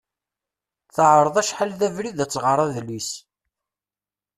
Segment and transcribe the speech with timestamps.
[0.95, 3.09] Teɛreḍ acḥal d abrid ad tɣer adlis.